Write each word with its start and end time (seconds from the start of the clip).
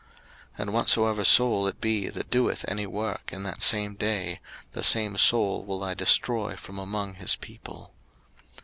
03:023:030 0.55 0.57
And 0.61 0.73
whatsoever 0.73 1.23
soul 1.23 1.67
it 1.67 1.79
be 1.79 2.09
that 2.09 2.31
doeth 2.31 2.65
any 2.67 2.87
work 2.87 3.29
in 3.31 3.43
that 3.43 3.61
same 3.61 3.93
day, 3.93 4.39
the 4.71 4.81
same 4.81 5.15
soul 5.15 5.63
will 5.63 5.83
I 5.83 5.93
destroy 5.93 6.55
from 6.55 6.79
among 6.79 7.13
his 7.13 7.35
people. 7.35 7.93